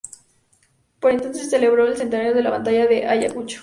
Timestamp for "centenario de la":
1.95-2.49